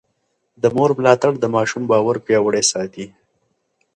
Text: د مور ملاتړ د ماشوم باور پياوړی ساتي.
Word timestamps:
د 0.61 0.63
مور 0.75 0.89
ملاتړ 0.99 1.33
د 1.39 1.45
ماشوم 1.55 1.83
باور 1.91 2.15
پياوړی 2.25 2.63
ساتي. 2.71 3.05